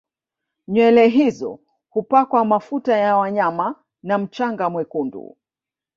Nywele 0.67 1.07
hizo 1.07 1.59
hupakwa 1.89 2.45
mafuta 2.45 2.97
ya 2.97 3.17
wanyama 3.17 3.75
na 4.03 4.17
mchanga 4.17 4.69
mwekundu 4.69 5.37